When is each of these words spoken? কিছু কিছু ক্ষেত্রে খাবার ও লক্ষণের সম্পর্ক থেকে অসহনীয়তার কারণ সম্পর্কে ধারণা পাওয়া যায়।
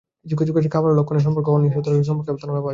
কিছু 0.29 0.35
কিছু 0.39 0.51
ক্ষেত্রে 0.53 0.73
খাবার 0.75 0.89
ও 0.93 0.97
লক্ষণের 0.99 1.23
সম্পর্ক 1.27 1.47
থেকে 1.49 1.55
অসহনীয়তার 1.57 1.83
কারণ 1.93 2.03
সম্পর্কে 2.09 2.29
ধারণা 2.41 2.51
পাওয়া 2.53 2.63
যায়। 2.63 2.69